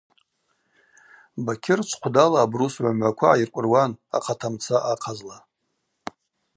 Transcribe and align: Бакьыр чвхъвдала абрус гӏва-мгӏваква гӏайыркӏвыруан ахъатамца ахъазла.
Бакьыр 1.45 1.79
чвхъвдала 1.89 2.39
абрус 2.43 2.75
гӏва-мгӏваква 2.83 3.17
гӏайыркӏвыруан 3.31 3.91
ахъатамца 4.17 4.77
ахъазла. 4.91 5.37